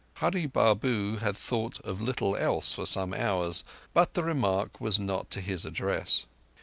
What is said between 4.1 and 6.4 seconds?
the remark was not to his address.